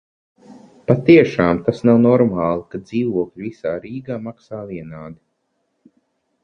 Patiešām 0.91 1.59
tas 1.67 1.83
nav 1.89 1.99
normāli, 2.07 2.65
ka 2.73 2.81
dzīvokļi 2.87 3.47
visā 3.49 3.75
Rīgā 3.85 4.19
maksā 4.29 4.65
vienādi. 4.73 5.97